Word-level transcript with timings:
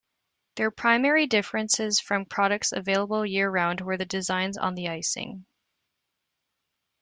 Their 0.55 0.71
primary 0.71 1.27
differences 1.27 1.99
from 1.99 2.25
products 2.25 2.71
available 2.71 3.23
year-round 3.23 3.81
were 3.81 3.97
the 3.97 4.05
designs 4.05 4.57
on 4.57 4.73
the 4.73 4.89
icing. 4.89 5.45